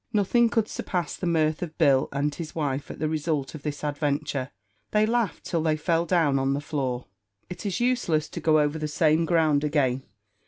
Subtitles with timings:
[0.11, 3.83] Nothing could surpass the mirth of Bill and his wife at the result of this
[3.83, 4.49] adventure.
[4.89, 7.05] They laughed till they fell down on the floor.
[7.51, 10.01] It is useless to go over the same ground again.